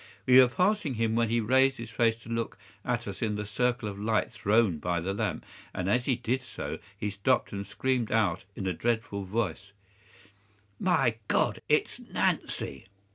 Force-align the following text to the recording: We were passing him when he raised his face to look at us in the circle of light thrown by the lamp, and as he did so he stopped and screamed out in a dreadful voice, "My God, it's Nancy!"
We 0.25 0.39
were 0.39 0.47
passing 0.47 0.95
him 0.95 1.13
when 1.13 1.29
he 1.29 1.39
raised 1.39 1.77
his 1.77 1.91
face 1.91 2.15
to 2.23 2.29
look 2.29 2.57
at 2.83 3.07
us 3.07 3.21
in 3.21 3.35
the 3.35 3.45
circle 3.45 3.87
of 3.87 3.99
light 3.99 4.31
thrown 4.31 4.79
by 4.79 4.99
the 4.99 5.13
lamp, 5.13 5.45
and 5.75 5.87
as 5.87 6.05
he 6.05 6.15
did 6.15 6.41
so 6.41 6.79
he 6.97 7.11
stopped 7.11 7.51
and 7.51 7.67
screamed 7.67 8.11
out 8.11 8.43
in 8.55 8.65
a 8.65 8.73
dreadful 8.73 9.25
voice, 9.25 9.73
"My 10.79 11.17
God, 11.27 11.61
it's 11.69 11.99
Nancy!" 11.99 12.87